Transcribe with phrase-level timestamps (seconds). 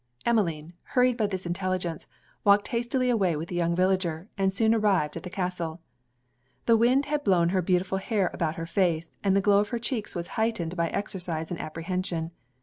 [0.25, 2.07] Emmeline, hurried by this intelligence,
[2.43, 5.79] walked hastily away with the young villager, and soon arrived at the castle.
[6.65, 9.77] The wind had blown her beautiful hair about her face, and the glow of her
[9.77, 12.31] cheeks was heightened by exercise and apprehension.